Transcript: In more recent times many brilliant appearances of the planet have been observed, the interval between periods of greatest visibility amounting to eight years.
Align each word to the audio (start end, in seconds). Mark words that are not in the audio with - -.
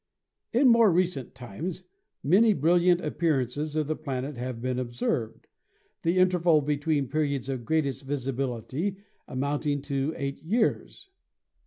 In 0.51 0.67
more 0.67 0.91
recent 0.91 1.35
times 1.35 1.83
many 2.23 2.53
brilliant 2.53 3.01
appearances 3.01 3.75
of 3.75 3.85
the 3.85 3.95
planet 3.95 4.35
have 4.35 4.59
been 4.59 4.79
observed, 4.79 5.45
the 6.01 6.17
interval 6.17 6.61
between 6.61 7.07
periods 7.07 7.47
of 7.49 7.65
greatest 7.65 8.05
visibility 8.05 8.97
amounting 9.27 9.79
to 9.83 10.11
eight 10.17 10.41
years. 10.41 11.11